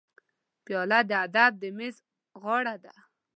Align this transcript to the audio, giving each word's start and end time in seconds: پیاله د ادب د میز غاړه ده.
پیاله 0.65 0.99
د 1.09 1.11
ادب 1.25 1.51
د 1.61 1.63
میز 1.77 1.95
غاړه 2.41 2.75
ده. 2.83 2.95